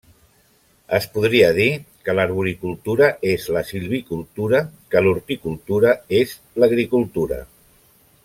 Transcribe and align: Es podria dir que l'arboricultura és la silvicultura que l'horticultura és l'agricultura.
Es 0.97 1.07
podria 1.17 1.49
dir 1.57 1.67
que 2.07 2.15
l'arboricultura 2.19 3.09
és 3.33 3.45
la 3.57 3.63
silvicultura 3.67 4.63
que 4.95 5.05
l'horticultura 5.09 5.93
és 6.23 6.35
l'agricultura. 6.63 7.39